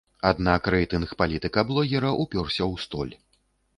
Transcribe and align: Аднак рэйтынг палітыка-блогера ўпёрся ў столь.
Аднак 0.29 0.69
рэйтынг 0.75 1.13
палітыка-блогера 1.21 2.09
ўпёрся 2.25 2.63
ў 2.71 2.75
столь. 2.87 3.13